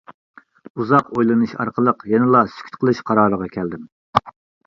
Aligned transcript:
ئۇزاق 0.83 1.09
ئويلىنىش 1.15 1.51
ئارقىلىق 1.65 2.01
يەنىلا 2.13 2.41
سۈكۈت 2.55 2.79
قىلىش 2.85 3.01
قارارىغا 3.11 3.51
كەلدىم. 3.59 3.85